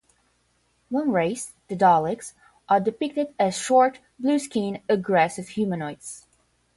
[0.89, 2.33] One race, the Daleks,
[2.67, 6.25] are depicted as short, blue-skinned, aggressive humanoids.